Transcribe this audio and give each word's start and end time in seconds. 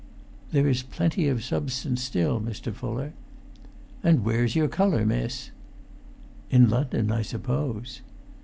"There 0.51 0.67
is 0.67 0.81
plenty 0.81 1.27
of 1.27 1.43
substance 1.43 2.01
still, 2.01 2.41
Mr. 2.41 2.73
Fuller." 2.73 3.13
"And 4.01 4.25
where's 4.25 4.55
your 4.55 4.67
colour, 4.67 5.05
miss?" 5.05 5.51
"In 6.49 6.71
London, 6.71 7.11
I 7.11 7.21
suppose." 7.21 8.01